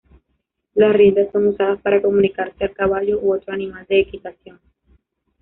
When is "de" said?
3.87-3.99